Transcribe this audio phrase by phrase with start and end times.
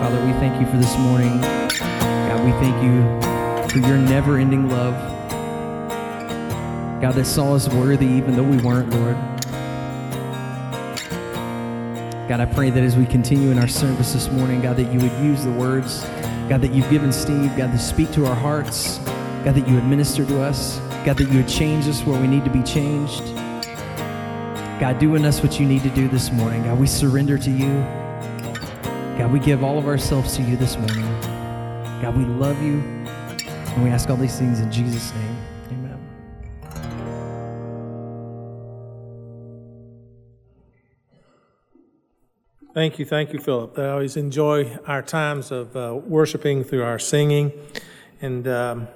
[0.00, 1.42] Father, we thank you for this morning.
[1.42, 4.94] God, we thank you for your never ending love.
[7.02, 9.16] God, that saw us worthy even though we weren't, Lord.
[12.30, 15.00] God, I pray that as we continue in our service this morning, God, that you
[15.00, 16.02] would use the words,
[16.48, 18.96] God, that you've given Steve, God, to speak to our hearts,
[19.44, 22.26] God, that you would minister to us, God, that you would change us where we
[22.26, 23.36] need to be changed.
[24.80, 26.62] God, do in us what you need to do this morning.
[26.62, 27.99] God, we surrender to you.
[29.20, 31.04] God, we give all of ourselves to you this morning.
[32.00, 35.36] God, we love you, and we ask all these things in Jesus' name.
[35.72, 35.98] Amen.
[42.72, 43.78] Thank you, thank you, Philip.
[43.78, 47.52] I always enjoy our times of uh, worshiping through our singing.
[48.22, 48.88] And um,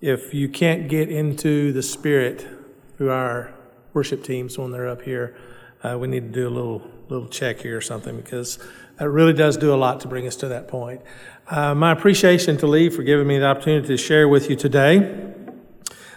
[0.00, 2.46] if you can't get into the Spirit
[2.96, 3.52] through our
[3.92, 5.36] worship teams when they're up here,
[5.82, 8.58] uh, we need to do a little little check here or something because
[9.00, 11.00] it really does do a lot to bring us to that point.
[11.48, 15.34] Uh, my appreciation to Lee for giving me the opportunity to share with you today.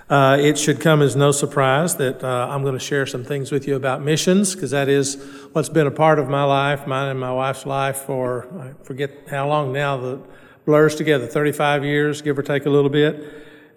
[0.10, 3.50] Uh, it should come as no surprise that uh, I'm going to share some things
[3.50, 5.16] with you about missions because that is
[5.54, 9.12] what's been a part of my life, mine and my wife's life for I forget
[9.30, 9.96] how long now.
[9.96, 10.22] The
[10.66, 13.24] blurs together, 35 years, give or take a little bit.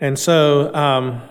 [0.01, 1.23] And so um,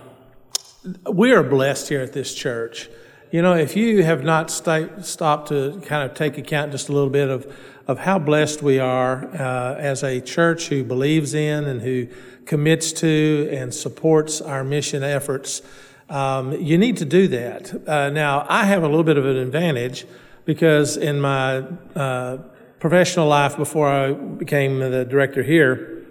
[1.12, 2.90] we are blessed here at this church.
[3.34, 6.92] You know, if you have not st- stopped to kind of take account just a
[6.92, 7.52] little bit of,
[7.88, 12.10] of how blessed we are uh, as a church who believes in and who
[12.46, 15.64] commits to and supports our mission efforts,
[16.12, 17.90] um, you need to do that.
[17.90, 20.06] Uh, now, I have a little bit of an advantage
[20.46, 21.64] because in my
[21.96, 22.38] uh,
[22.80, 26.06] professional life before I became the director here,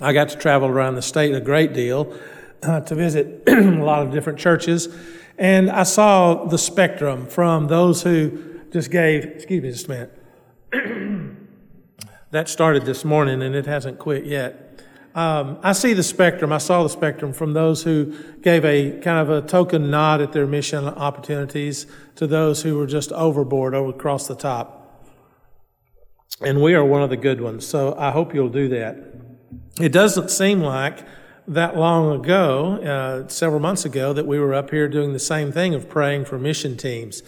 [0.00, 2.16] I got to travel around the state a great deal
[2.62, 4.88] uh, to visit a lot of different churches.
[5.38, 10.08] And I saw the spectrum from those who just gave, excuse me just a
[10.72, 11.36] minute.
[12.32, 14.82] that started this morning and it hasn't quit yet.
[15.14, 16.52] Um, I see the spectrum.
[16.52, 20.32] I saw the spectrum from those who gave a kind of a token nod at
[20.32, 24.74] their mission opportunities to those who were just overboard, over across the top.
[26.40, 27.66] And we are one of the good ones.
[27.66, 28.96] So I hope you'll do that.
[29.80, 31.04] It doesn't seem like
[31.48, 35.50] that long ago, uh, several months ago, that we were up here doing the same
[35.50, 37.22] thing of praying for mission teams.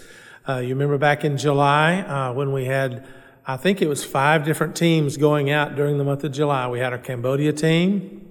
[0.47, 3.07] Uh, you remember back in July uh, when we had,
[3.47, 6.69] I think it was five different teams going out during the month of July.
[6.69, 8.29] We had our Cambodia team,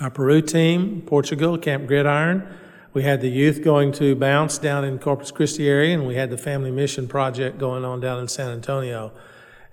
[0.00, 2.46] our Peru team, Portugal, Camp Gridiron.
[2.92, 6.30] We had the youth going to Bounce down in Corpus Christi area, and we had
[6.30, 9.12] the Family Mission Project going on down in San Antonio.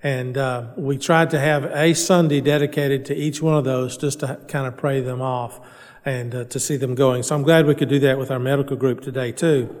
[0.06, 4.20] And uh, we tried to have a Sunday dedicated to each one of those just
[4.20, 5.58] to kind of pray them off
[6.04, 7.24] and uh, to see them going.
[7.24, 9.74] So I'm glad we could do that with our medical group today, too.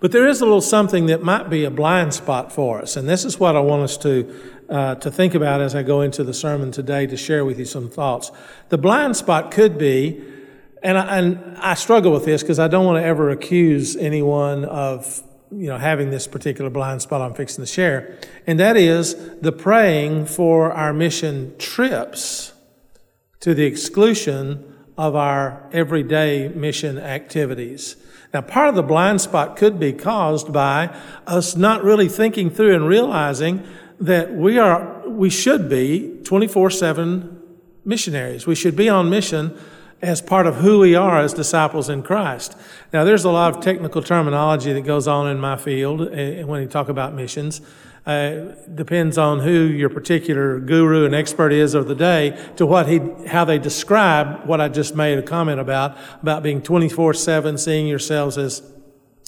[0.00, 2.96] But there is a little something that might be a blind spot for us.
[2.96, 4.34] And this is what I want us to,
[4.70, 7.66] uh, to think about as I go into the sermon today to share with you
[7.66, 8.32] some thoughts.
[8.70, 10.24] The blind spot could be,
[10.82, 14.64] and I, and I struggle with this because I don't want to ever accuse anyone
[14.64, 19.14] of you know, having this particular blind spot I'm fixing to share, and that is
[19.40, 22.52] the praying for our mission trips
[23.40, 27.96] to the exclusion of our everyday mission activities.
[28.34, 30.94] Now, part of the blind spot could be caused by
[31.26, 33.66] us not really thinking through and realizing
[34.00, 37.42] that we are, we should be 24 7
[37.84, 38.46] missionaries.
[38.46, 39.58] We should be on mission
[40.00, 42.56] as part of who we are as disciples in Christ.
[42.92, 46.62] Now, there's a lot of technical terminology that goes on in my field uh, when
[46.62, 47.60] you talk about missions.
[48.06, 52.88] Uh, depends on who your particular guru and expert is of the day to what
[52.88, 57.86] he, how they describe what I just made a comment about, about being 24-7, seeing
[57.86, 58.62] yourselves as,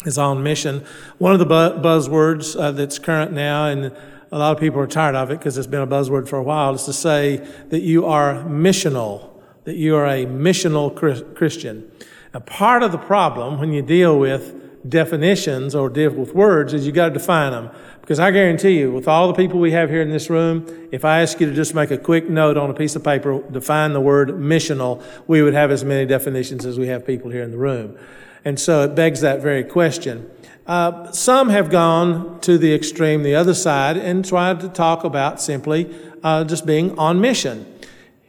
[0.07, 0.85] as on mission.
[1.19, 3.95] One of the bu- buzzwords uh, that's current now, and
[4.33, 6.43] a lot of people are tired of it because it's been a buzzword for a
[6.43, 7.37] while, is to say
[7.69, 9.30] that you are missional
[9.65, 10.95] that you are a missional
[11.35, 11.91] Christian.
[12.33, 16.87] A part of the problem when you deal with definitions or deal with words is
[16.87, 17.71] you got to define them.
[18.01, 21.05] Because I guarantee you, with all the people we have here in this room, if
[21.05, 23.93] I ask you to just make a quick note on a piece of paper, define
[23.93, 27.51] the word missional, we would have as many definitions as we have people here in
[27.51, 27.97] the room.
[28.45, 30.31] And so it begs that very question.
[30.67, 35.41] Uh, some have gone to the extreme, the other side, and tried to talk about
[35.41, 37.67] simply uh, just being on mission.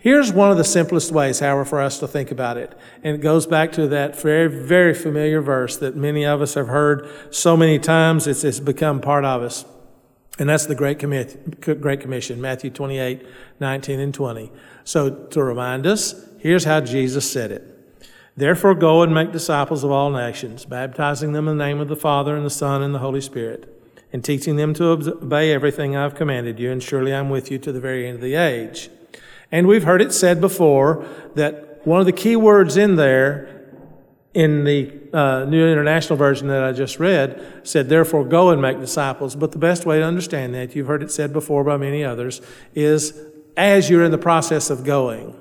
[0.02, 2.76] Here's one of the simplest ways, however, for us to think about it.
[3.04, 6.70] And it goes back to that very, very familiar verse that many of us have
[6.70, 9.64] heard so many times, it's, it's become part of us.
[10.40, 13.24] And that's the Great, Great Commission, Matthew 28,
[13.60, 14.52] 19 and 20.
[14.86, 17.68] So to remind us, here's how Jesus said it.
[18.36, 21.96] Therefore go and make disciples of all nations, baptizing them in the name of the
[21.96, 23.72] Father and the Son and the Holy Spirit
[24.12, 27.72] and teaching them to obey everything I've commanded you, and surely I'm with you to
[27.72, 28.90] the very end of the age.
[29.52, 31.06] And we've heard it said before
[31.36, 33.62] that one of the key words in there
[34.34, 38.80] in the uh, New International Version that I just read said, therefore go and make
[38.80, 39.36] disciples.
[39.36, 42.42] But the best way to understand that, you've heard it said before by many others,
[42.74, 43.20] is
[43.58, 45.36] as you're in the process of going.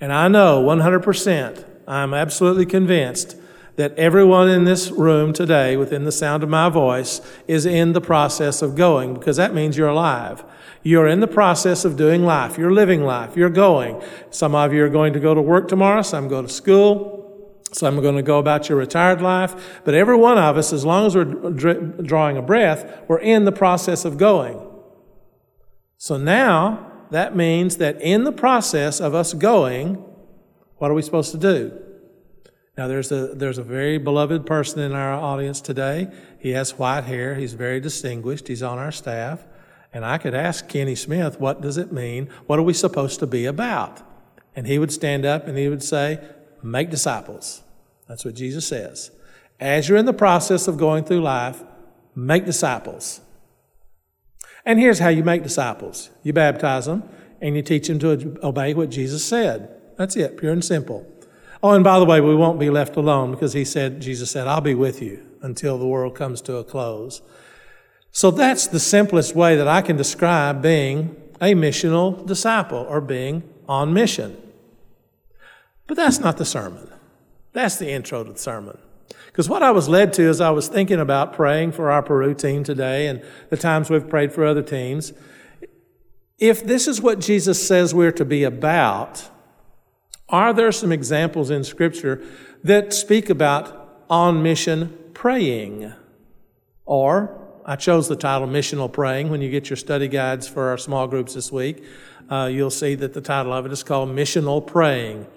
[0.00, 3.36] And I know 100%, I'm absolutely convinced
[3.76, 8.00] that everyone in this room today, within the sound of my voice, is in the
[8.00, 10.44] process of going because that means you're alive.
[10.82, 12.56] You're in the process of doing life.
[12.56, 13.36] You're living life.
[13.36, 14.02] You're going.
[14.30, 16.02] Some of you are going to go to work tomorrow.
[16.02, 17.18] Some go to school.
[17.72, 19.80] Some are going to go about your retired life.
[19.84, 23.52] But every one of us, as long as we're drawing a breath, we're in the
[23.52, 24.66] process of going.
[25.98, 30.04] So now that means that in the process of us going,
[30.78, 31.78] what are we supposed to do?
[32.78, 36.08] Now, there's a, there's a very beloved person in our audience today.
[36.38, 37.34] He has white hair.
[37.34, 38.48] He's very distinguished.
[38.48, 39.44] He's on our staff.
[39.92, 42.28] And I could ask Kenny Smith, what does it mean?
[42.46, 44.02] What are we supposed to be about?
[44.54, 46.20] And he would stand up and he would say,
[46.62, 47.62] make disciples.
[48.08, 49.10] That's what Jesus says.
[49.58, 51.62] As you're in the process of going through life,
[52.14, 53.20] make disciples.
[54.64, 57.08] And here's how you make disciples you baptize them
[57.40, 59.74] and you teach them to obey what Jesus said.
[59.96, 61.06] That's it, pure and simple.
[61.62, 64.46] Oh, and by the way, we won't be left alone because he said, Jesus said,
[64.46, 67.20] I'll be with you until the world comes to a close.
[68.12, 73.42] So that's the simplest way that I can describe being a missional disciple or being
[73.68, 74.36] on mission.
[75.86, 76.88] But that's not the sermon.
[77.52, 78.78] That's the intro to the sermon.
[79.26, 82.34] Because what I was led to as I was thinking about praying for our Peru
[82.34, 85.12] team today and the times we've prayed for other teams,
[86.38, 89.28] if this is what Jesus says we're to be about,
[90.28, 92.22] are there some examples in Scripture
[92.62, 95.92] that speak about on mission praying?
[96.84, 97.39] Or
[97.70, 99.30] I chose the title Missional Praying.
[99.30, 101.84] When you get your study guides for our small groups this week,
[102.28, 105.28] uh, you'll see that the title of it is called Missional Praying.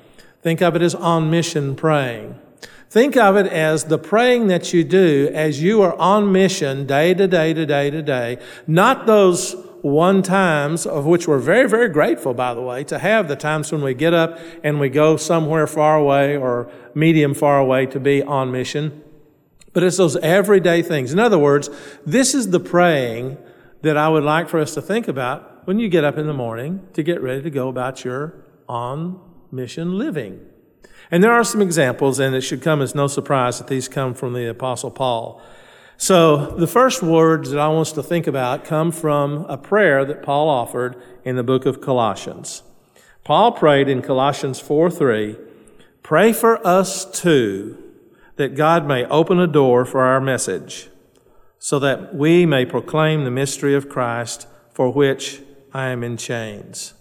[0.42, 2.40] Think of it as on mission praying.
[2.90, 7.14] Think of it as the praying that you do as you are on mission day
[7.14, 11.88] to day to day to day, not those one times of which we're very, very
[11.88, 15.18] grateful, by the way, to have the times when we get up and we go
[15.18, 19.04] somewhere far away or medium far away to be on mission.
[19.74, 21.12] But it's those everyday things.
[21.12, 21.70] In other words,
[22.06, 23.38] this is the praying
[23.82, 26.34] that I would like for us to think about when you get up in the
[26.34, 28.34] morning to get ready to go about your
[28.70, 29.20] on
[29.52, 30.40] mission living.
[31.12, 34.14] And there are some examples, and it should come as no surprise that these come
[34.14, 35.42] from the Apostle Paul.
[35.98, 40.06] So the first words that I want us to think about come from a prayer
[40.06, 42.64] that Paul offered in the book of Colossians.
[43.24, 45.38] Paul prayed in Colossians 4 3,
[46.02, 47.83] Pray for us too
[48.36, 50.90] that God may open a door for our message,
[51.60, 55.42] so that we may proclaim the mystery of Christ for which
[55.74, 56.94] I am in chains.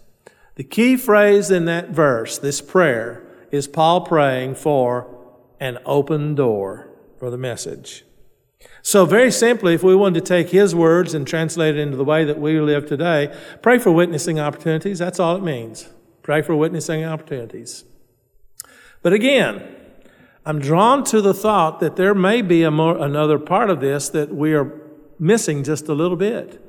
[0.54, 5.08] The key phrase in that verse, this prayer, is Paul praying for
[5.58, 8.04] an open door for the message.
[8.82, 12.04] So, very simply, if we wanted to take his words and translate it into the
[12.04, 14.98] way that we live today, pray for witnessing opportunities.
[14.98, 15.88] That's all it means.
[16.22, 17.84] Pray for witnessing opportunities.
[19.02, 19.74] But again,
[20.44, 24.34] I'm drawn to the thought that there may be more, another part of this that
[24.34, 24.72] we are
[25.18, 26.60] missing just a little bit.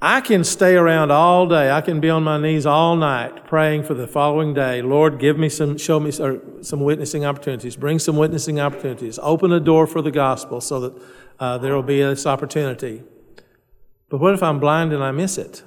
[0.00, 1.70] I can stay around all day.
[1.70, 4.82] I can be on my knees all night praying for the following day.
[4.82, 7.76] Lord, give me some, show me some witnessing opportunities.
[7.76, 9.18] Bring some witnessing opportunities.
[9.22, 11.02] Open a door for the gospel so that
[11.40, 13.02] uh, there will be this opportunity.
[14.10, 15.62] But what if I'm blind and I miss it?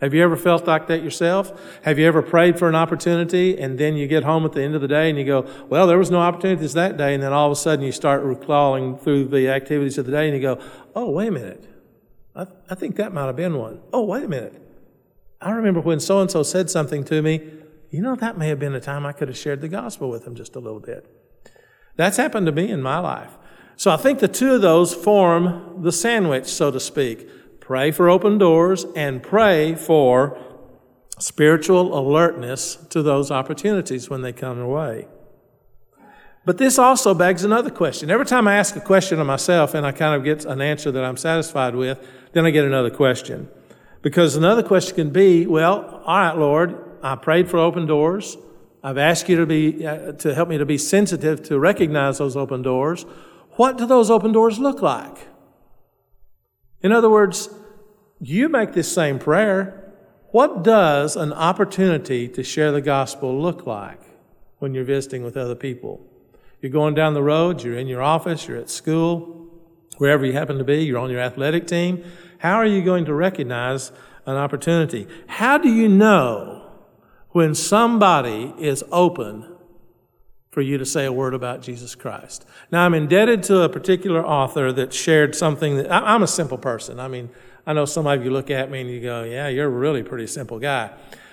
[0.00, 1.58] Have you ever felt like that yourself?
[1.84, 4.74] Have you ever prayed for an opportunity and then you get home at the end
[4.74, 7.14] of the day and you go, well, there was no opportunities that day.
[7.14, 10.26] And then all of a sudden you start recalling through the activities of the day
[10.26, 10.60] and you go,
[10.94, 11.64] oh, wait a minute.
[12.34, 13.80] I, I think that might have been one.
[13.92, 14.62] Oh, wait a minute.
[15.40, 17.50] I remember when so and so said something to me.
[17.90, 20.24] You know, that may have been a time I could have shared the gospel with
[20.24, 21.06] them just a little bit.
[21.96, 23.32] That's happened to me in my life.
[23.76, 27.28] So I think the two of those form the sandwich, so to speak.
[27.66, 30.38] Pray for open doors and pray for
[31.18, 35.08] spiritual alertness to those opportunities when they come your way.
[36.44, 38.08] But this also begs another question.
[38.08, 40.92] Every time I ask a question of myself and I kind of get an answer
[40.92, 41.98] that I'm satisfied with,
[42.34, 43.48] then I get another question.
[44.00, 48.36] Because another question can be, well, all right, Lord, I prayed for open doors.
[48.80, 52.36] I've asked you to be uh, to help me to be sensitive to recognize those
[52.36, 53.06] open doors.
[53.56, 55.26] What do those open doors look like?
[56.82, 57.48] In other words,
[58.20, 59.92] you make this same prayer.
[60.30, 64.00] What does an opportunity to share the gospel look like
[64.58, 66.06] when you're visiting with other people?
[66.60, 69.48] You're going down the road, you're in your office, you're at school,
[69.98, 72.04] wherever you happen to be, you're on your athletic team.
[72.38, 73.92] How are you going to recognize
[74.26, 75.06] an opportunity?
[75.26, 76.70] How do you know
[77.30, 79.55] when somebody is open
[80.56, 82.46] for you to say a word about Jesus Christ?
[82.72, 86.98] Now, I'm indebted to a particular author that shared something that I'm a simple person.
[86.98, 87.28] I mean,
[87.66, 90.02] I know some of you look at me and you go, yeah, you're a really
[90.02, 90.92] pretty simple guy.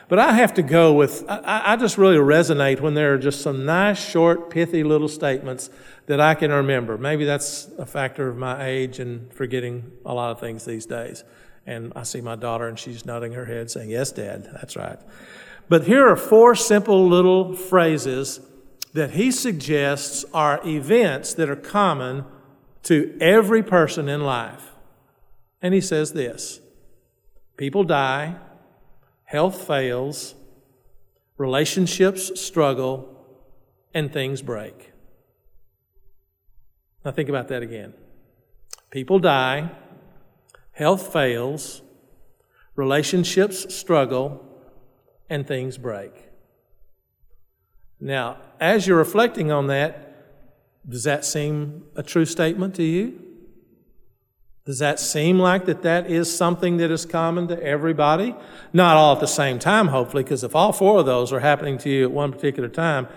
[0.09, 3.39] But I have to go with, I, I, just really resonate when there are just
[3.39, 5.69] some nice, short, pithy little statements
[6.07, 6.97] that I can remember.
[6.97, 11.23] Maybe that's a factor of my age and forgetting a lot of things these days.
[11.65, 14.99] And I see my daughter and she's nodding her head saying, Yes, Dad, that's right.
[15.69, 18.41] But here are four simple little phrases
[18.93, 22.25] that he suggests are events that are common
[22.83, 24.71] to every person in life.
[25.61, 26.59] And he says this
[27.57, 28.35] people die
[29.33, 30.35] health fails,
[31.37, 33.09] relationships struggle,
[33.91, 34.91] and things break.
[37.03, 37.95] Now, think about that again.
[38.91, 39.71] People die,
[40.71, 41.81] health fails,
[42.75, 44.45] relationships struggle,
[45.29, 46.29] and things break.
[48.03, 53.17] Now, as you're reflecting on that, does that seem a true statement to you?
[54.65, 58.35] Does that seem like that that is something that is common to everybody?
[58.73, 61.77] Not all at the same time, hopefully, because if all four of those are happening
[61.79, 63.07] to you at one particular time,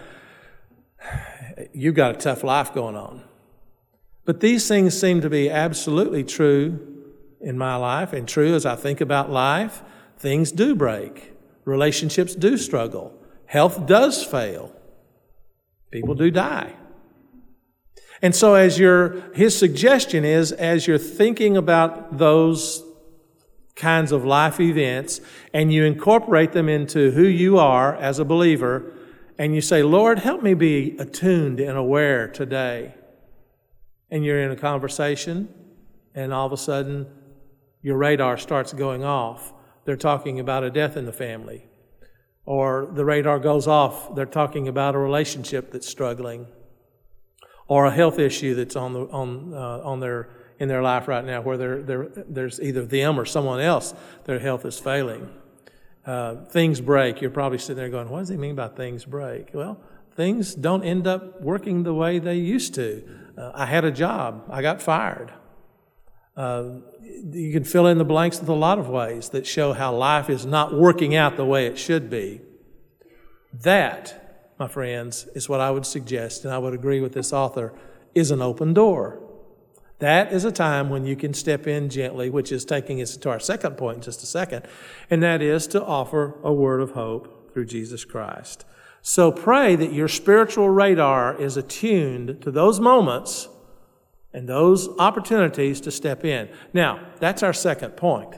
[1.72, 3.24] you've got a tough life going on.
[4.24, 7.02] But these things seem to be absolutely true
[7.40, 9.82] in my life and true as I think about life.
[10.16, 11.32] Things do break.
[11.64, 13.12] Relationships do struggle.
[13.46, 14.75] Health does fail.
[15.90, 16.74] People do die.
[18.22, 22.82] And so, as your, his suggestion is, as you're thinking about those
[23.74, 25.20] kinds of life events
[25.52, 28.92] and you incorporate them into who you are as a believer,
[29.38, 32.94] and you say, Lord, help me be attuned and aware today.
[34.10, 35.52] And you're in a conversation,
[36.14, 37.06] and all of a sudden,
[37.82, 39.52] your radar starts going off.
[39.84, 41.66] They're talking about a death in the family.
[42.46, 46.46] Or the radar goes off, they're talking about a relationship that's struggling
[47.68, 51.24] or a health issue that's on the on uh, on their in their life right
[51.24, 53.92] now, where they're, they're, there's either them or someone else
[54.24, 55.28] their health is failing.
[56.06, 57.20] Uh, things break.
[57.20, 59.80] You're probably sitting there going, "What does he mean by things break?" Well,
[60.14, 63.02] things don't end up working the way they used to.
[63.36, 64.44] Uh, I had a job.
[64.48, 65.32] I got fired.
[66.36, 66.80] Uh,
[67.32, 70.30] you can fill in the blanks with a lot of ways that show how life
[70.30, 72.40] is not working out the way it should be.
[73.52, 74.26] That
[74.58, 77.74] my friends, is what I would suggest, and I would agree with this author,
[78.14, 79.22] is an open door.
[79.98, 83.30] That is a time when you can step in gently, which is taking us to
[83.30, 84.66] our second point in just a second,
[85.10, 88.64] and that is to offer a word of hope through Jesus Christ.
[89.02, 93.48] So pray that your spiritual radar is attuned to those moments
[94.36, 96.46] and those opportunities to step in.
[96.74, 98.34] Now, that's our second point.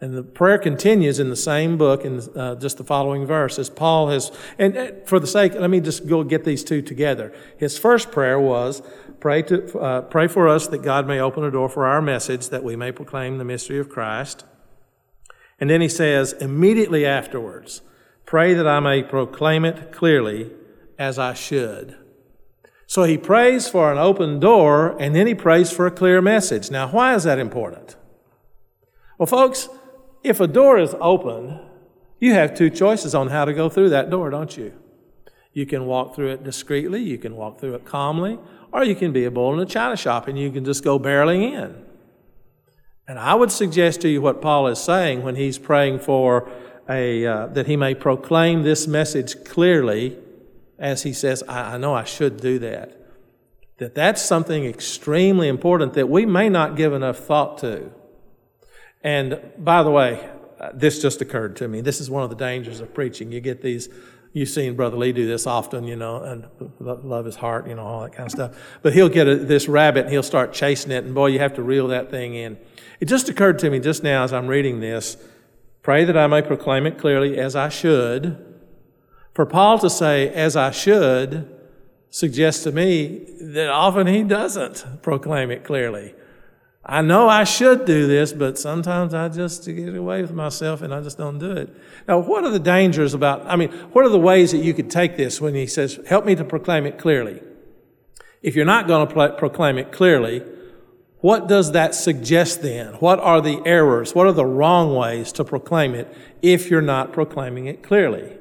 [0.00, 3.70] And the prayer continues in the same book in uh, just the following verse as
[3.70, 7.32] Paul has, and uh, for the sake, let me just go get these two together.
[7.56, 8.82] His first prayer was,
[9.20, 12.48] pray, to, uh, pray for us that God may open a door for our message
[12.48, 14.44] that we may proclaim the mystery of Christ.
[15.60, 17.82] And then he says, immediately afterwards,
[18.26, 20.50] pray that I may proclaim it clearly
[20.98, 21.96] as I should.
[22.88, 26.70] So he prays for an open door and then he prays for a clear message.
[26.70, 27.96] Now, why is that important?
[29.18, 29.68] Well, folks,
[30.24, 31.60] if a door is open,
[32.18, 34.72] you have two choices on how to go through that door, don't you?
[35.52, 38.38] You can walk through it discreetly, you can walk through it calmly,
[38.72, 40.98] or you can be a bull in a china shop and you can just go
[40.98, 41.84] barreling in.
[43.06, 46.50] And I would suggest to you what Paul is saying when he's praying for
[46.88, 50.16] a, uh, that he may proclaim this message clearly,
[50.78, 52.94] as he says, I, I know I should do that.
[53.78, 57.90] That that's something extremely important that we may not give enough thought to.
[59.02, 60.28] And by the way,
[60.74, 61.80] this just occurred to me.
[61.80, 63.30] This is one of the dangers of preaching.
[63.30, 63.88] You get these,
[64.32, 66.48] you've seen Brother Lee do this often, you know, and
[66.80, 68.78] love his heart, you know, all that kind of stuff.
[68.82, 71.54] But he'll get a, this rabbit and he'll start chasing it, and boy, you have
[71.54, 72.58] to reel that thing in.
[73.00, 75.16] It just occurred to me just now as I'm reading this
[75.82, 78.47] pray that I may proclaim it clearly as I should.
[79.38, 81.48] For Paul to say, as I should,
[82.10, 86.12] suggests to me that often he doesn't proclaim it clearly.
[86.84, 90.92] I know I should do this, but sometimes I just get away with myself and
[90.92, 91.72] I just don't do it.
[92.08, 94.90] Now, what are the dangers about, I mean, what are the ways that you could
[94.90, 97.40] take this when he says, help me to proclaim it clearly?
[98.42, 100.42] If you're not going to proclaim it clearly,
[101.18, 102.94] what does that suggest then?
[102.94, 104.16] What are the errors?
[104.16, 108.32] What are the wrong ways to proclaim it if you're not proclaiming it clearly?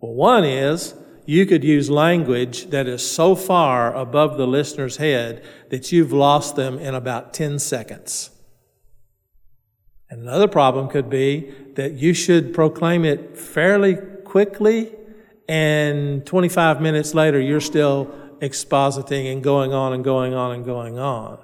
[0.00, 5.44] Well, one is you could use language that is so far above the listener's head
[5.70, 8.30] that you've lost them in about 10 seconds.
[10.08, 14.92] And another problem could be that you should proclaim it fairly quickly,
[15.48, 18.06] and 25 minutes later, you're still
[18.40, 21.38] expositing and going on and going on and going on.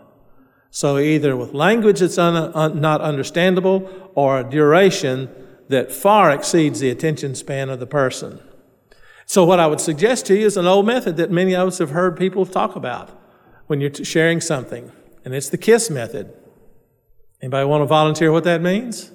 [0.70, 5.28] So, either with language that's un- un- not understandable or a duration
[5.72, 8.40] that far exceeds the attention span of the person.
[9.26, 11.78] So, what I would suggest to you is an old method that many of us
[11.78, 13.10] have heard people talk about
[13.66, 14.92] when you're sharing something,
[15.24, 16.32] and it's the KISS method.
[17.40, 19.10] Anybody want to volunteer what that means?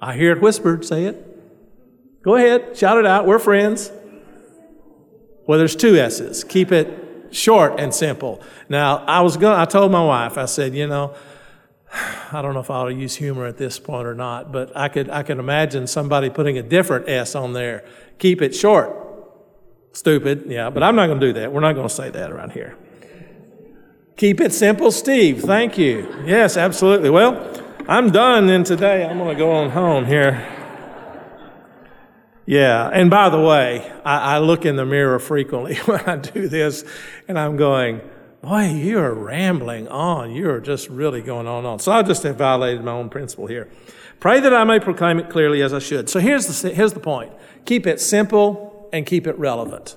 [0.00, 0.84] I hear it whispered.
[0.84, 1.28] Say it.
[2.22, 3.26] Go ahead, shout it out.
[3.26, 3.90] We're friends.
[5.46, 6.44] Well, there's two S's.
[6.44, 8.40] Keep it short and simple.
[8.68, 9.58] Now, I was going.
[9.58, 10.38] I told my wife.
[10.38, 11.14] I said, you know,
[12.32, 14.76] I don't know if I ought to use humor at this point or not, but
[14.76, 17.84] I could I could imagine somebody putting a different S on there.
[18.18, 18.98] Keep it short.
[19.92, 21.52] Stupid, yeah, but I'm not going to do that.
[21.52, 22.76] We're not going to say that around here.
[24.16, 25.42] Keep it simple, Steve.
[25.42, 26.22] Thank you.
[26.24, 27.10] Yes, absolutely.
[27.10, 29.04] Well, I'm done then today.
[29.04, 30.48] I'm going to go on home here.
[32.46, 36.48] Yeah, and by the way, I, I, look in the mirror frequently when I do
[36.48, 36.84] this,
[37.28, 38.00] and I'm going,
[38.42, 40.32] boy, you are rambling on.
[40.32, 41.78] You are just really going on and on.
[41.78, 43.70] So I just have violated my own principle here.
[44.20, 46.08] Pray that I may proclaim it clearly as I should.
[46.08, 47.32] So here's the, here's the point
[47.64, 49.96] keep it simple and keep it relevant.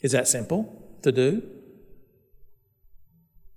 [0.00, 1.42] Is that simple to do?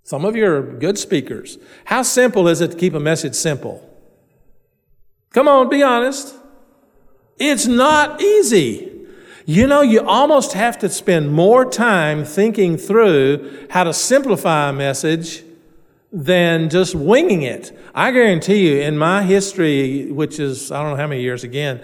[0.03, 1.57] Some of you are good speakers.
[1.85, 3.89] How simple is it to keep a message simple?
[5.31, 6.35] Come on, be honest.
[7.39, 8.92] It's not easy.
[9.45, 14.73] You know, you almost have to spend more time thinking through how to simplify a
[14.73, 15.43] message
[16.13, 17.77] than just winging it.
[17.93, 21.83] I guarantee you, in my history, which is I don't know how many years again,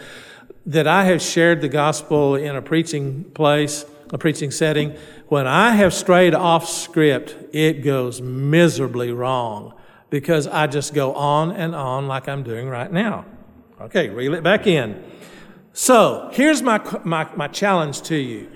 [0.68, 4.96] that I have shared the gospel in a preaching place, a preaching setting,
[5.28, 9.74] when I have strayed off script, it goes miserably wrong
[10.10, 13.26] because I just go on and on like I'm doing right now.
[13.82, 15.04] Okay, reel it back in.
[15.74, 18.50] So here's my, my, my challenge to you.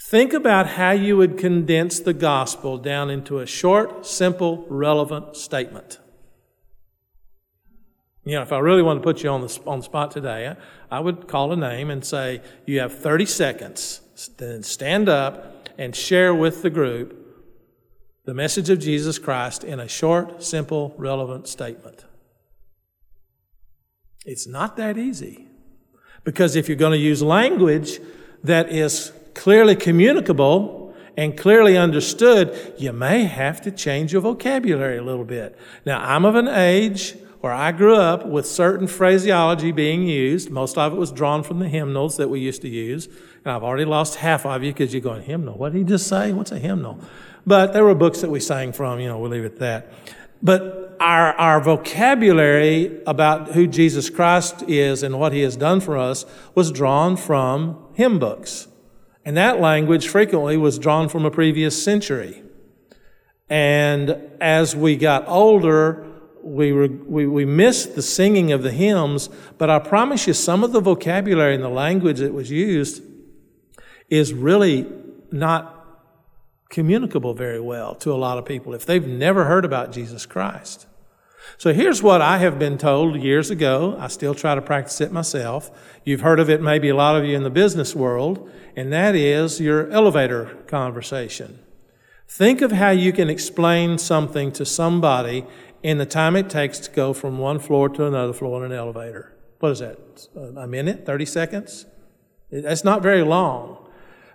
[0.00, 5.98] Think about how you would condense the gospel down into a short, simple, relevant statement.
[8.24, 10.56] You know, if I really want to put you on the, on the spot today,
[10.90, 14.00] I would call a name and say, You have 30 seconds.
[14.36, 17.20] Then stand up and share with the group
[18.24, 22.04] the message of Jesus Christ in a short, simple, relevant statement.
[24.24, 25.48] It's not that easy.
[26.24, 28.00] Because if you're going to use language
[28.42, 35.02] that is clearly communicable and clearly understood, you may have to change your vocabulary a
[35.02, 35.56] little bit.
[35.86, 40.50] Now, I'm of an age where I grew up with certain phraseology being used.
[40.50, 43.06] Most of it was drawn from the hymnals that we used to use.
[43.44, 45.56] And I've already lost half of you because you're going, hymnal?
[45.58, 46.32] What did he just say?
[46.32, 46.98] What's a hymnal?
[47.46, 49.92] But there were books that we sang from, you know, we'll leave it at that.
[50.42, 55.96] But our, our vocabulary about who Jesus Christ is and what he has done for
[55.96, 58.68] us was drawn from hymn books.
[59.24, 62.42] And that language frequently was drawn from a previous century.
[63.48, 66.06] And as we got older,
[66.42, 70.72] we, we, we missed the singing of the hymns, but I promise you, some of
[70.72, 73.02] the vocabulary and the language that was used
[74.10, 74.86] is really
[75.32, 75.73] not
[76.74, 80.88] communicable very well to a lot of people if they've never heard about Jesus Christ.
[81.56, 83.96] So here's what I have been told years ago.
[84.00, 85.70] I still try to practice it myself.
[86.02, 89.14] You've heard of it, maybe a lot of you in the business world, and that
[89.14, 91.60] is your elevator conversation.
[92.26, 95.46] Think of how you can explain something to somebody
[95.84, 98.76] in the time it takes to go from one floor to another floor in an
[98.76, 99.32] elevator.
[99.60, 100.26] What is that?
[100.56, 101.06] A minute?
[101.06, 101.86] 30 seconds?
[102.50, 103.88] That's not very long.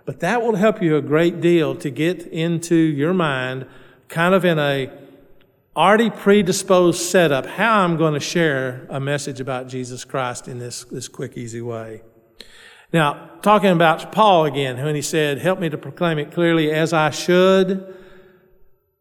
[0.04, 3.66] But that will help you a great deal to get into your mind
[4.08, 4.90] kind of in a
[5.76, 10.84] already predisposed setup how I'm going to share a message about Jesus Christ in this,
[10.84, 12.02] this quick, easy way.
[12.92, 16.92] Now, talking about Paul again, when he said, Help me to proclaim it clearly as
[16.92, 17.94] I should,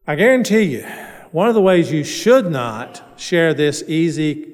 [0.05, 0.83] I guarantee you,
[1.31, 4.53] one of the ways you should not share this easy,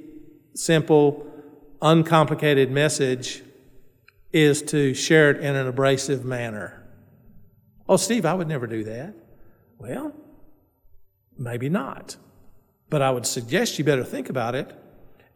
[0.54, 1.28] simple,
[1.82, 3.44] uncomplicated message
[4.36, 6.86] is to share it in an abrasive manner.
[7.88, 9.14] Oh, Steve, I would never do that.
[9.78, 10.14] Well,
[11.38, 12.18] maybe not.
[12.90, 14.76] But I would suggest you better think about it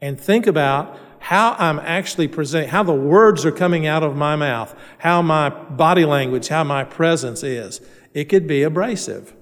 [0.02, 4.36] and think about how I'm actually presenting, how the words are coming out of my
[4.36, 7.80] mouth, how my body language, how my presence is.
[8.14, 9.34] It could be abrasive.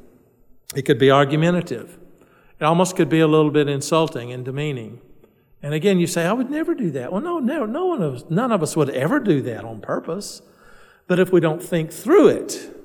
[0.76, 1.98] It could be argumentative.
[2.60, 5.02] It almost could be a little bit insulting and demeaning.
[5.62, 7.12] And again, you say, I would never do that.
[7.12, 9.82] Well, no, never, no one of us, none of us would ever do that on
[9.82, 10.42] purpose.
[11.08, 12.76] But if we don't think through it,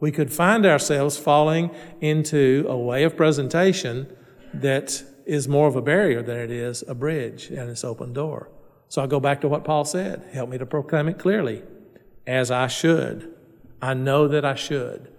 [0.00, 4.06] we could find ourselves falling into a way of presentation
[4.52, 8.50] that is more of a barrier than it is a bridge and its open door.
[8.88, 11.62] So I go back to what Paul said help me to proclaim it clearly,
[12.26, 13.34] as I should.
[13.80, 15.10] I know that I should.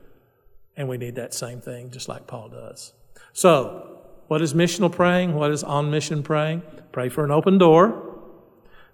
[0.77, 2.93] And we need that same thing, just like Paul does.
[3.33, 5.33] So, what is missional praying?
[5.35, 6.63] What is on mission praying?
[6.95, 8.21] Pray for an open door.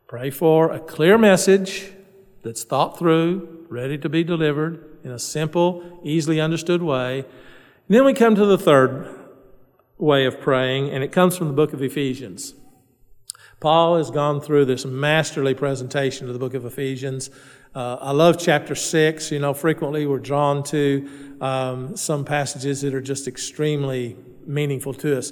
[0.08, 1.92] Pray for a clear message
[2.42, 7.20] that's thought through, ready to be delivered in a simple, easily understood way.
[7.20, 7.28] And
[7.88, 9.08] then we come to the third
[10.00, 12.56] way of praying, and it comes from the book of Ephesians.
[13.60, 17.30] Paul has gone through this masterly presentation of the book of Ephesians.
[17.76, 19.32] Uh, I love chapter 6.
[19.32, 25.20] You know, frequently we're drawn to um, some passages that are just extremely meaningful to
[25.20, 25.32] us.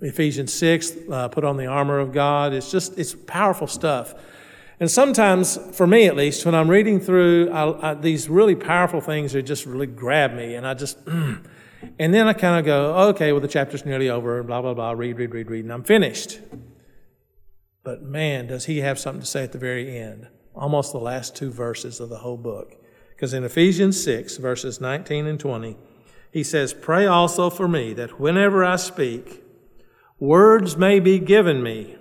[0.00, 2.52] Ephesians 6, uh, put on the armor of God.
[2.52, 4.14] It's just, it's powerful stuff.
[4.78, 9.00] And sometimes, for me at least, when I'm reading through I, I, these really powerful
[9.00, 11.42] things, they just really grab me, and I just, and
[11.98, 15.18] then I kind of go, okay, well, the chapter's nearly over, blah, blah, blah, read,
[15.18, 16.40] read, read, read, and I'm finished.
[17.84, 21.36] But man, does he have something to say at the very end, almost the last
[21.36, 22.74] two verses of the whole book.
[23.10, 25.76] Because in Ephesians 6, verses 19 and 20,
[26.32, 29.42] he says, Pray also for me that whenever I speak,
[30.18, 31.96] words may be given me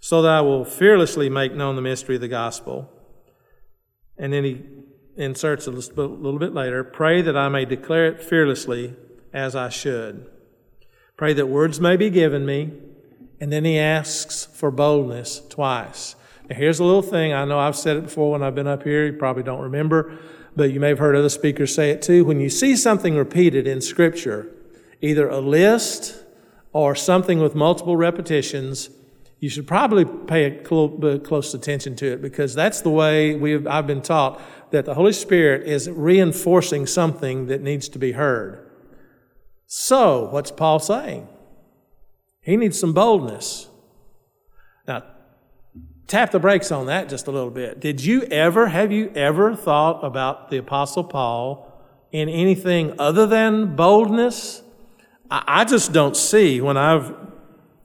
[0.00, 2.90] so that I will fearlessly make known the mystery of the gospel.
[4.16, 4.62] And then he
[5.16, 8.94] inserts a little bit later pray that I may declare it fearlessly
[9.32, 10.30] as I should.
[11.16, 12.72] Pray that words may be given me.
[13.40, 16.14] And then he asks for boldness twice.
[16.48, 17.32] Now, here's a little thing.
[17.32, 19.06] I know I've said it before when I've been up here.
[19.06, 20.16] You probably don't remember,
[20.54, 22.24] but you may have heard other speakers say it too.
[22.24, 24.48] When you see something repeated in Scripture,
[25.02, 26.22] either a list
[26.76, 28.90] or something with multiple repetitions,
[29.38, 33.86] you should probably pay uh, close attention to it because that's the way we've, I've
[33.86, 38.70] been taught that the Holy Spirit is reinforcing something that needs to be heard.
[39.66, 41.26] So, what's Paul saying?
[42.42, 43.68] He needs some boldness.
[44.86, 45.02] Now,
[46.06, 47.80] tap the brakes on that just a little bit.
[47.80, 51.72] Did you ever, have you ever thought about the Apostle Paul
[52.12, 54.62] in anything other than boldness?
[55.30, 57.14] I just don't see when I've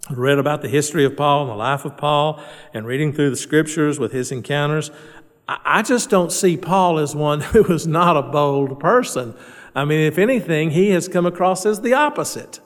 [0.09, 2.41] read about the history of Paul and the life of Paul
[2.73, 4.91] and reading through the scriptures with his encounters,
[5.47, 9.35] I just don't see Paul as one who is not a bold person.
[9.75, 12.59] I mean, if anything, he has come across as the opposite.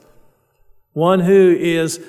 [0.94, 2.00] One who is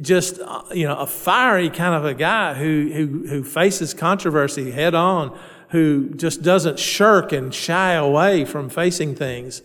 [0.00, 4.72] just, uh, you know, a fiery kind of a guy who, who, who faces controversy
[4.72, 9.62] head on, who just doesn't shirk and shy away from facing things.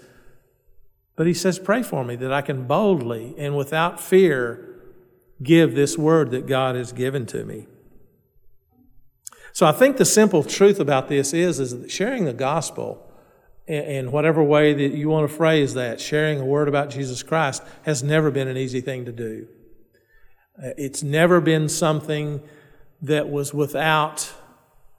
[1.16, 4.76] But he says, Pray for me that I can boldly and without fear
[5.42, 7.68] give this word that God has given to me.
[9.54, 13.02] So I think the simple truth about this is, is that sharing the gospel
[13.68, 17.64] in whatever way that you want to phrase that, sharing a word about Jesus Christ
[17.84, 19.48] has never been an easy thing to do.
[20.62, 22.42] Uh, it's never been something
[23.02, 24.32] that was without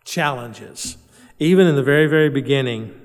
[0.05, 0.97] challenges.
[1.39, 2.99] Even in the very, very beginning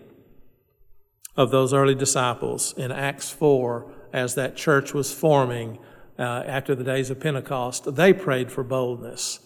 [1.42, 5.80] of those early disciples in Acts 4, as that church was forming,
[6.20, 9.40] uh, after the days of Pentecost, they prayed for boldness.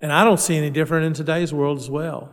[0.00, 2.32] And I don't see any different in today's world as well.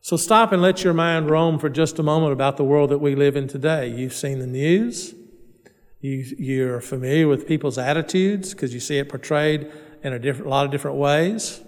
[0.00, 2.98] So stop and let your mind roam for just a moment about the world that
[2.98, 3.88] we live in today.
[3.88, 5.14] You've seen the news.
[6.00, 9.70] You, you're familiar with people's attitudes because you see it portrayed
[10.02, 11.60] in a, a lot of different ways.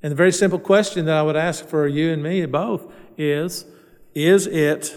[0.00, 3.64] And the very simple question that I would ask for you and me both is
[4.14, 4.96] Is it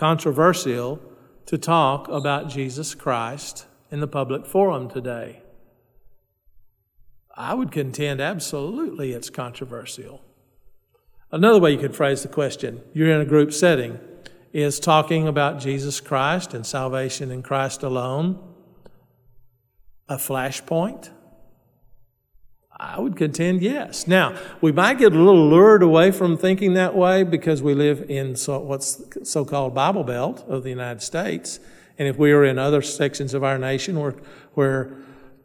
[0.00, 0.98] controversial
[1.44, 5.42] to talk about Jesus Christ in the public forum today?
[7.36, 10.22] I would contend absolutely it's controversial.
[11.30, 14.00] Another way you could phrase the question you're in a group setting
[14.54, 18.38] is talking about Jesus Christ and salvation in Christ alone
[20.08, 21.10] a flashpoint?
[22.80, 24.06] I would contend yes.
[24.06, 28.10] Now, we might get a little lured away from thinking that way because we live
[28.10, 31.60] in so, what's so called Bible Belt of the United States.
[31.98, 34.14] And if we were in other sections of our nation where,
[34.54, 34.96] where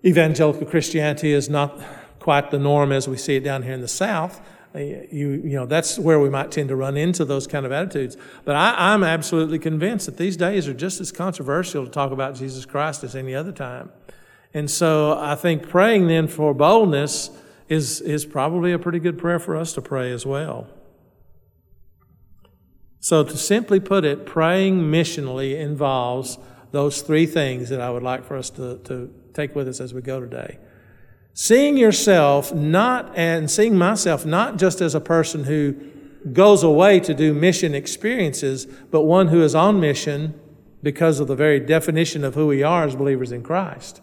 [0.05, 1.77] evangelical Christianity is not
[2.19, 4.39] quite the norm as we see it down here in the South,
[4.73, 7.73] uh, you, you know, that's where we might tend to run into those kind of
[7.73, 8.15] attitudes.
[8.45, 12.35] But I, I'm absolutely convinced that these days are just as controversial to talk about
[12.35, 13.91] Jesus Christ as any other time.
[14.55, 17.29] And so I think praying then for boldness
[17.67, 20.67] is, is probably a pretty good prayer for us to pray as well.
[23.01, 26.39] So, to simply put it, praying missionally involves
[26.71, 29.93] those three things that I would like for us to, to take with us as
[29.93, 30.57] we go today
[31.33, 35.73] Seeing yourself not, and seeing myself not just as a person who
[36.31, 40.39] goes away to do mission experiences, but one who is on mission
[40.81, 44.01] because of the very definition of who we are as believers in Christ.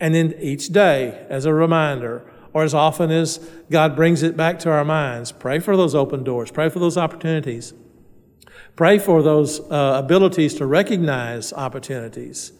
[0.00, 3.38] And then each day, as a reminder, or as often as
[3.70, 6.96] God brings it back to our minds, pray for those open doors, pray for those
[6.96, 7.74] opportunities,
[8.76, 12.52] pray for those uh, abilities to recognize opportunities.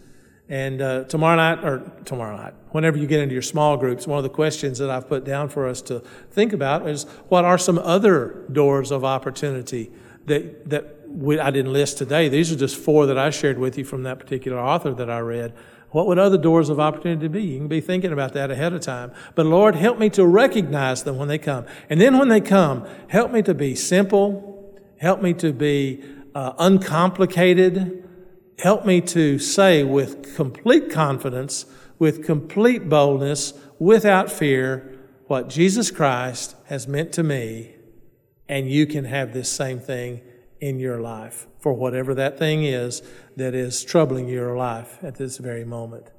[0.49, 4.19] And uh, tomorrow night, or tomorrow night, whenever you get into your small groups, one
[4.19, 6.01] of the questions that I've put down for us to
[6.31, 9.93] think about is what are some other doors of opportunity
[10.27, 12.29] that, that we, I didn't list today?
[12.29, 15.21] These are just four that I shared with you from that particular author that I
[15.21, 15.55] read.
[15.91, 17.43] What would other doors of opportunity be?
[17.43, 19.13] You can be thinking about that ahead of time.
[19.35, 21.67] But Lord, help me to recognize them when they come.
[21.89, 24.79] And then when they come, help me to be simple.
[24.99, 28.09] Help me to be uh, uncomplicated.
[28.59, 31.67] Help me to say with complete confidence,
[31.99, 37.75] with complete boldness, without fear, what Jesus Christ has meant to me.
[38.49, 40.21] And you can have this same thing
[40.61, 43.03] in your life for whatever that thing is
[43.37, 46.11] that is troubling your life at this very moment.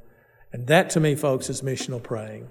[0.52, 2.50] And that to me, folks, is missional praying.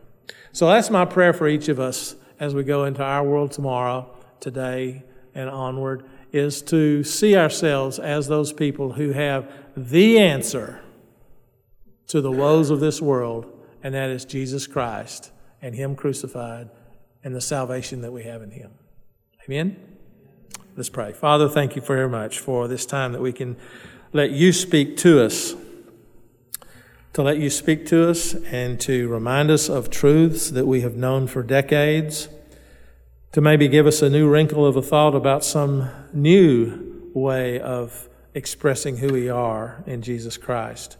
[0.53, 4.11] So that's my prayer for each of us as we go into our world tomorrow,
[4.40, 10.83] today, and onward, is to see ourselves as those people who have the answer
[12.07, 13.46] to the woes of this world,
[13.83, 15.31] and that is Jesus Christ
[15.62, 16.70] and Him crucified
[17.22, 18.72] and the salvation that we have in Him.
[19.44, 19.89] Amen?
[20.81, 21.12] Let's pray.
[21.12, 23.59] Father, thank you very much for this time that we can
[24.14, 25.55] let you speak to us,
[27.12, 30.97] to let you speak to us and to remind us of truths that we have
[30.97, 32.31] known for decades,
[33.33, 38.09] to maybe give us a new wrinkle of a thought about some new way of
[38.33, 40.97] expressing who we are in Jesus Christ.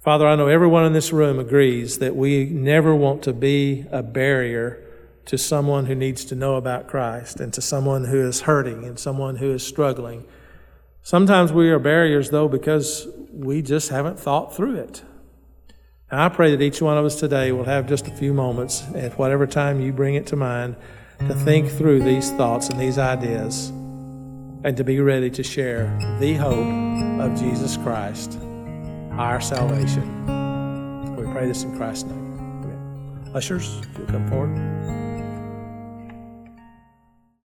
[0.00, 4.02] Father, I know everyone in this room agrees that we never want to be a
[4.02, 4.84] barrier
[5.28, 8.98] to someone who needs to know about Christ and to someone who is hurting and
[8.98, 10.24] someone who is struggling.
[11.02, 15.02] Sometimes we are barriers, though, because we just haven't thought through it.
[16.10, 18.84] And I pray that each one of us today will have just a few moments
[18.94, 20.76] at whatever time you bring it to mind
[21.18, 23.68] to think through these thoughts and these ideas
[24.64, 28.38] and to be ready to share the hope of Jesus Christ,
[29.12, 30.24] our salvation.
[31.16, 33.30] We pray this in Christ's name.
[33.34, 34.97] Ushers, if you'll come forward.